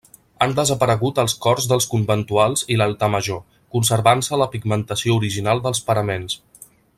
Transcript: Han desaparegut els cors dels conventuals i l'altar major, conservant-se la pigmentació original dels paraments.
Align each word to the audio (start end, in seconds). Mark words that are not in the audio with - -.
Han 0.43 0.53
desaparegut 0.59 1.19
els 1.23 1.35
cors 1.45 1.67
dels 1.71 1.85
conventuals 1.91 2.65
i 2.75 2.79
l'altar 2.81 3.11
major, 3.17 3.43
conservant-se 3.77 4.41
la 4.43 4.49
pigmentació 4.55 5.19
original 5.21 5.63
dels 5.69 5.85
paraments. 5.93 6.41